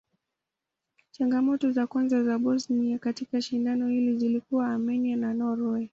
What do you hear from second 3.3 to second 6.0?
shindano hili zilikuwa Armenia na Norway.